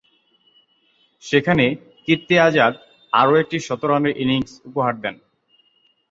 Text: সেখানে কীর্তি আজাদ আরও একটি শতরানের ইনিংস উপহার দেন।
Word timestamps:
সেখানে 1.23 1.65
কীর্তি 2.05 2.35
আজাদ 2.39 2.73
আরও 3.13 3.33
একটি 3.37 3.57
শতরানের 3.67 4.13
ইনিংস 4.17 4.51
উপহার 4.69 4.93
দেন। 5.03 5.15